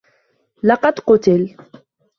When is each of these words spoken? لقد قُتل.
لقد 0.63 0.99
قُتل. 0.99 1.55